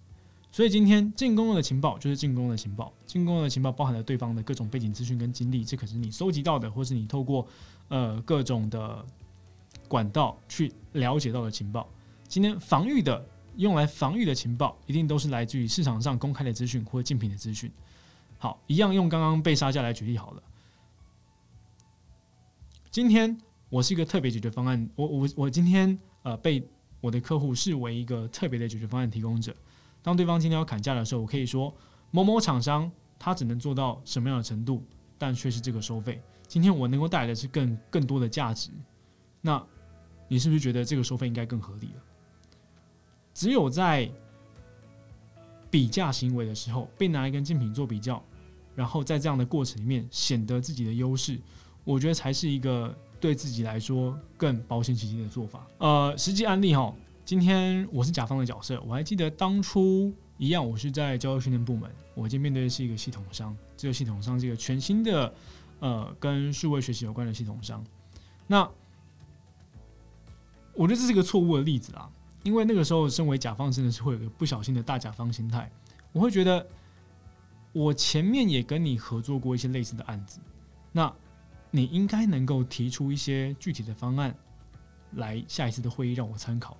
[0.50, 7.46] 所以今天进攻的情报就是进攻的情报，进攻的情报包含了对方的各种背景资讯跟经历，这可是你收集到的，或是你透过
[7.88, 9.04] 呃各种的
[9.88, 11.86] 管道去了解到的情报。
[12.34, 13.24] 今天防御的
[13.58, 17.70] 用来防御的情报，一定都是来自于市场上公开的资讯或竞品的资讯。
[18.38, 20.42] 好，一样用刚刚被杀价来举例好了。
[22.90, 26.68] 今天我是一个特别解决方案，我我我今天呃被
[27.00, 29.54] 我的客户视为一个特别的解决方案提供者。
[30.02, 31.72] 当对方今天要砍价的时候，我可以说
[32.10, 34.84] 某某厂商他只能做到什么样的程度，
[35.16, 36.20] 但却是这个收费。
[36.48, 38.72] 今天我能够带来的是更更多的价值。
[39.40, 39.64] 那
[40.26, 42.02] 你是不是觉得这个收费应该更合理了？
[43.34, 44.08] 只有在
[45.70, 48.22] 比价行为的时候，被拿来跟竞品做比较，
[48.76, 51.38] 然后在这样的过程里面显得自己的优势，
[51.82, 55.66] 我觉得才是一个对自己来说更保险起见的做法。
[55.78, 56.94] 呃，实际案例哈，
[57.24, 65.34] 今天我是甲方的角色，我还记得当初一样，我是在教育训练部门，我今天面对的是一个系统商，这个系统商是一个全新的
[65.80, 67.84] 呃跟数位学习有关的系统商。
[68.46, 68.70] 那
[70.74, 72.10] 我觉得这是一个错误的例子啊，
[72.44, 75.68] 因为那个时候身为甲方真的是会有个不小心的大甲方心态，
[76.12, 76.64] 我会觉得
[77.72, 80.38] 我前面也跟你合作过一些类似的案子，
[80.92, 81.12] 那。
[81.76, 84.32] 你应该能够提出一些具体的方案
[85.14, 86.76] 来下一次的会议让我参考。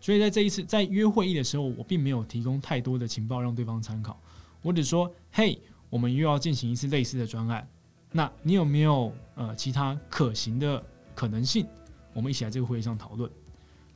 [0.00, 4.18] 所以在这一次在约会议的时候，我并没有提供太多的情报让对方参考。
[4.62, 7.68] 我只说：“嘿，我们又要进行一次类似的专案，
[8.12, 10.82] 那你有没有呃其他可行的
[11.14, 11.66] 可能性？
[12.14, 13.30] 我们一起来这个会议上讨论。”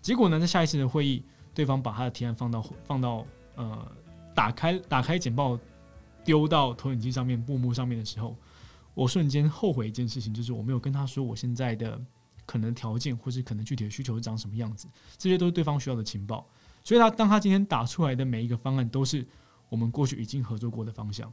[0.05, 3.91] 结果呢，在下一次的会议，对方把他的提案放到放到呃
[4.35, 5.59] 打开打开简报
[6.23, 8.37] 丢到投影机上面幕幕上面的时候。
[8.93, 11.99] 我瞬间后悔一件事情，就是我没有跟他说我现在的
[12.45, 14.87] 可能条件，或是可能具体的需求是长什么样子，
[15.17, 16.47] 这些都是对方需要的情报。
[16.85, 19.27] 所以，他当他今天打出来的每一个方案，都是
[19.71, 21.33] 我们过去已经合作过的方向，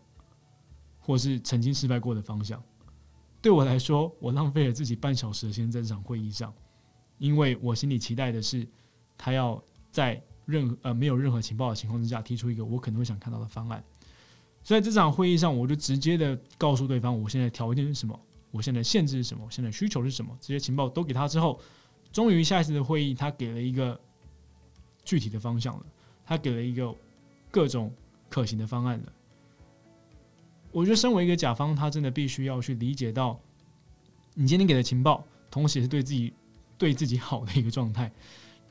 [0.98, 2.64] 或是曾经失败过的方向。
[3.42, 6.54] 对我来说，我浪费了自己半小时的时间在这场会议上，
[7.22, 8.68] 因为我心里期待的是，
[9.16, 13.84] 他要在任何呃没有任何情报的情况之下，提出一个我可能会想看到的方案。
[14.64, 21.60] 所以这场会议上，我就直接的告诉对方，我现在条件是什么，我现在限制是什么，我现在需求是什么，这些情报都给他之后，
[22.12, 24.00] 终于下一次的会议，他给了一个
[25.06, 25.86] 具体的方向了，
[26.26, 26.92] 他给了一个
[27.52, 27.94] 各种
[28.30, 29.14] 可行的方案了。
[30.72, 33.40] 我觉得，身为一个甲方，他真的必须要去理解到，
[34.34, 36.34] 你今天给的情报，同时也是对自己
[36.82, 38.12] 对自己好的一个状态，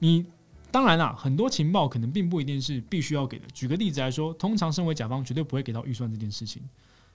[0.01, 0.27] 你。
[0.73, 3.47] 当然啦，很多情报可能并不一定是必须要给的。
[3.53, 6.63] 举个例子来说，通常身为甲方绝对不会给到预算这件事情，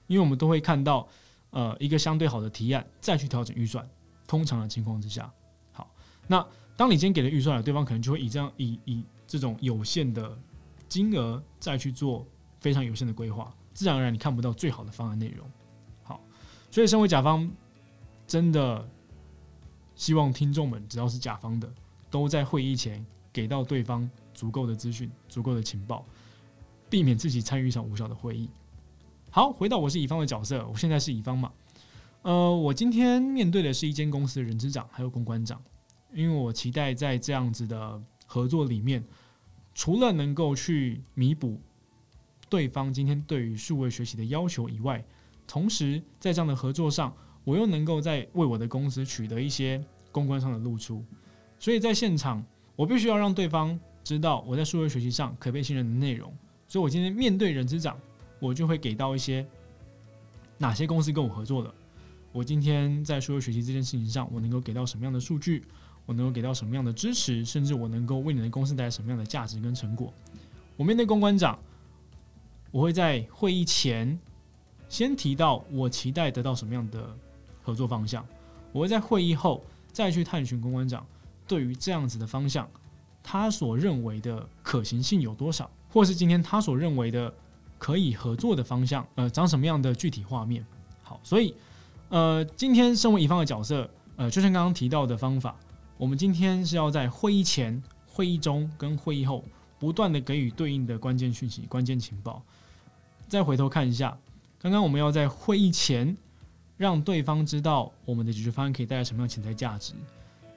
[0.08, 1.08] 因为我们都会看到，
[1.52, 3.88] 呃，一个相对好的提案再去调整预算。
[4.26, 5.32] 通常的情况之下，
[5.72, 5.90] 好，
[6.26, 10.36] 那当你今天给了预算了，对方可能就会以这样以以这种有限的
[10.86, 12.26] 金额再去做
[12.60, 15.50] 非常有限的规划，自然而然你看不到最好的方案内容。
[16.02, 16.20] 好，
[16.70, 17.50] 所以身为甲方，
[18.26, 18.86] 真的
[19.96, 21.68] 希望听众们只要是甲方的，
[22.08, 23.04] 都在会议前。
[23.32, 26.06] 给到对方足够的资讯、足够的情报，
[26.88, 28.48] 避免自己参与一场无效的会议。
[29.30, 31.52] 好，回到我是乙方的角色，我现在是乙方嘛？
[32.22, 35.60] 呃，我今天面对的是一间公司的人资长还有公关长，
[36.14, 39.04] 因为我期待在这样子的合作里面，
[39.74, 41.60] 除了能够去弥补
[42.48, 45.04] 对方今天对于数位学习的要求以外，
[45.46, 47.14] 同时在这样的合作上，
[47.46, 49.82] 我又能够在为我的公司取得一些
[50.12, 51.02] 公关上的露出，
[51.58, 52.44] 所以在现场。
[52.78, 56.30] 我必须要让对方知道我在数位学习上可被信任的内容，
[56.68, 57.98] 所以我今天面对人资长，
[58.38, 59.46] 我就会给到一些
[60.58, 61.74] 哪些公司跟我合作的。
[62.32, 65.64] 我今天在数位学习这件事情上，我能够给到什么样的数据，
[66.04, 70.12] 我能够给到什么样的支持，甚至我能够为你的公司带来什么样的价值跟成果。
[70.76, 71.58] 我面对公关长，
[72.70, 74.18] 我会在会议前
[74.86, 77.16] 先提到我期待得到什么样的
[77.66, 78.24] 合作方向，
[78.70, 81.04] 我会在会议后再去探寻公关长。
[81.48, 82.68] 对于这样子的方向，
[83.24, 87.34] 他所认为的可行性有多少，或是今天他所认为的
[87.76, 90.64] 可以合作的方向，呃，长什么样的具体画面？
[91.02, 91.52] 好，所以，
[92.08, 95.56] 呃，今天身为乙方的角色，呃，就像刚刚提到的方法，
[95.96, 99.44] 我们今天是要在会议前、会议中跟会议后，
[99.78, 102.42] 不断的给予对应的关键讯息、关键情报。
[103.28, 104.16] 再回头看一下，
[104.58, 106.16] 刚刚我们要在会议前
[106.76, 109.94] 让对方知道我们的解决方案可以带来什么样的潜在价值。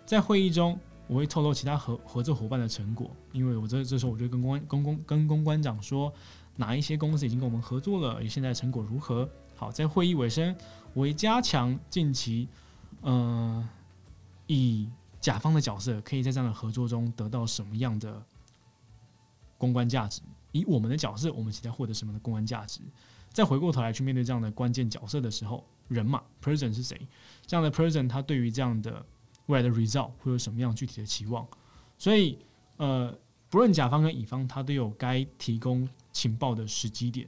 [0.05, 6.11] 在会议中，我会透露其他合合作伙伴的成果，因为我这这时候我就跟公关公公跟公关长说，
[6.55, 9.29] 哪一些公司已经跟我们合作了，现在成果如何？
[9.55, 10.55] 好，在会议尾声，
[10.93, 12.47] 我会加强近期，
[13.01, 13.67] 呃，
[14.47, 18.23] 以甲方的角色可以在这样的合作中得到什么样的
[19.57, 20.21] 公关价值？
[20.51, 22.81] 以我们的角色，我们期待获得什么的公关价值？
[23.31, 26.97] 再回过头来去面对这样的关键角色的时候，人嘛，person 是谁？
[27.45, 29.05] 这样的 person 他对于这样的
[29.47, 31.45] 未来的 result 会有什么样具体的期望？
[31.97, 32.39] 所以，
[32.77, 33.13] 呃，
[33.49, 37.27] 不论甲方跟乙方，他都有该提供情报的时机点。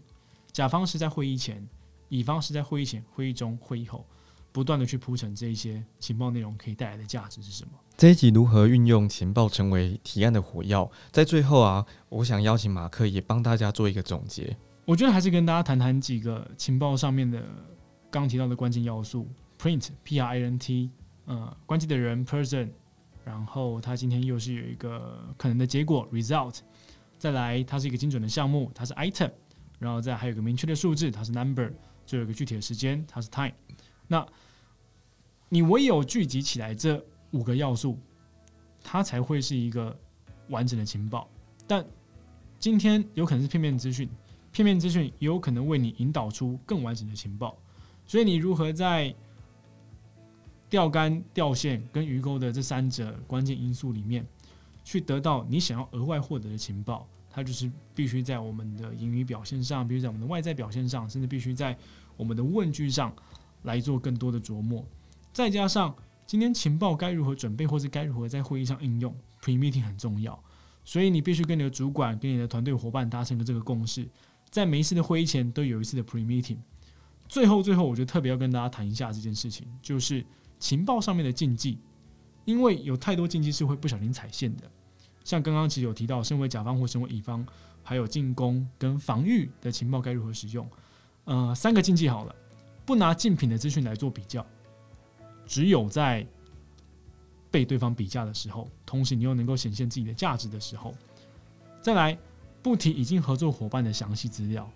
[0.51, 1.67] 甲方是在会议前，
[2.09, 4.05] 乙方是在会议前、会议中、会议后，
[4.51, 7.71] 不断的去铺陈这一些情报内容可以带来的价值是什么。
[7.97, 10.89] 这一集如何运用情报成为提案的火药？
[11.11, 14.55] 在最后啊，我想邀请马克也帮大家做一个总结。
[14.85, 17.43] 我觉得还是跟大家谈谈几个情报上面的
[18.11, 20.91] 刚提到的关键要素：print、p r i n t。
[21.25, 22.67] 呃，关键的人 person，
[23.23, 26.59] 然后他今天又是有一个可能的结果 result，
[27.17, 29.31] 再来它是一个精准的项目，它是 item，
[29.77, 31.71] 然后再还有个明确的数字，它是 number，
[32.07, 33.53] 最后一个具体的时间，它是 time。
[34.07, 34.25] 那
[35.47, 37.97] 你唯有聚集起来这五个要素，
[38.83, 39.95] 它才会是一个
[40.49, 41.29] 完整的情报。
[41.67, 41.85] 但
[42.57, 44.09] 今天有可能是片面资讯，
[44.51, 47.55] 片面资讯也有可能为你引导出更完整的情报。
[48.11, 49.15] 所以你如何在
[50.69, 54.27] 钓竿、钓线跟鱼钩的这三者关键因素里面，
[54.83, 57.07] 去得到你想要额外获得的情报？
[57.29, 61.77] 它就是必须在我们的言语表现上，必须在我们的外在表现上，甚至必须在
[62.17, 63.15] 我们的问句上
[63.61, 64.85] 来做更多的琢磨。
[65.31, 65.95] 再加上
[66.27, 70.37] 今天情报该如何准备，或是该如何在会议上应用，pre meeting 很重要。
[70.83, 74.05] 所以你必须跟你的主管、跟你的团队伙伴达成的这个共识，
[74.49, 76.57] 在每一次的会议前都有一次的 pre meeting。
[77.31, 80.23] 最后，最后，我觉得特别要跟大家谈一下这件事情，就是。
[80.59, 81.79] 情报上面的禁忌，
[82.45, 84.69] 因为有太多禁忌是会不小心踩线的。
[85.23, 87.43] 像刚刚其实有提到，身为甲方或身为乙方，
[87.81, 90.69] 还有进攻跟防御的情报该如何使用。
[91.25, 92.35] 呃，三个禁忌好了，
[92.85, 94.45] 不拿竞品的资讯来做比较，
[95.47, 96.23] 只有在
[97.49, 100.93] 被对方比价的时候，同时你又能够显现自己的价值的时候，
[101.81, 102.15] 再来
[102.61, 104.71] 不提已经合作伙伴的详细资料。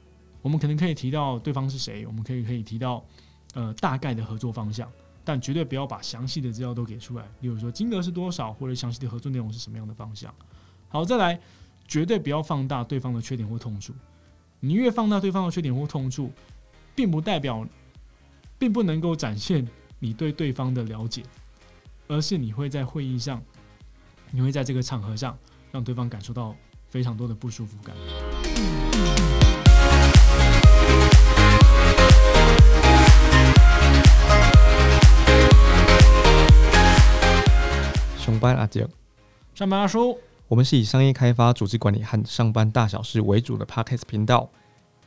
[0.45, 3.03] 我们可能可以提到对方是谁，我们可以可以提到
[3.55, 4.87] 呃大概的合作方向。
[5.23, 10.31] 但绝对不要把详细的资料都给出来，例如说金额是多少，或者详细的合作内容是什么样的方向。
[10.87, 11.39] 好，再来，
[11.87, 13.91] 绝对不要放大对方的缺点或痛处。
[14.59, 16.31] 你越放大对方的缺点或痛处，
[16.93, 17.67] 并不代表，
[18.59, 19.67] 并不能够展现
[19.97, 21.23] 你对对方的了解，
[22.07, 23.41] 而是你会在会议上，
[24.29, 25.35] 你会在这个场合上，
[25.71, 26.55] 让对方感受到
[26.87, 27.95] 非常多的不舒服感。
[38.25, 38.87] 上班阿杰，
[39.53, 40.17] 上班阿叔，
[40.47, 44.49] 我们是以商业开发、组织管理和上班大小事为主的 Podcast 频道。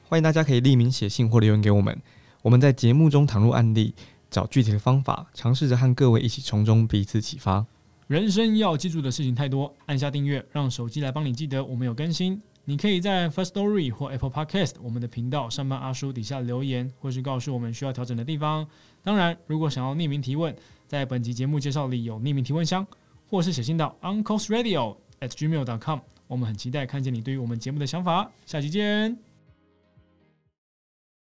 [0.08, 2.00] 欢迎大家可以匿名写信或留言给我们。
[2.42, 3.92] 我们在节目中谈入案例，
[4.30, 7.66] 找具体的方法，尝试着和各位一起从中彼此启发。
[8.06, 12.40] 人生要记住的事情太多，按下订阅，让手机来帮你记得我们有更新。
[12.66, 18.64] 你可以在 First Story 或 Apple Podcast 我们的频道上班阿叔底下留言，或是告诉我们需要调整的地方。
[19.02, 20.54] 当然，如果想要匿名提问，
[20.86, 22.86] 在本集节目介绍里有匿名提问箱。
[23.28, 28.30] 或是写信到 unclesradio at gmail.com，我们很期待看见你对于我们节目的想法。
[28.46, 29.27] 下期见。